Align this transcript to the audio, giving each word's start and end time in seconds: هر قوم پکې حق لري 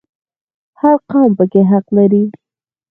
هر 0.79 0.97
قوم 1.09 1.31
پکې 1.37 1.61
حق 1.69 1.85
لري 1.97 2.23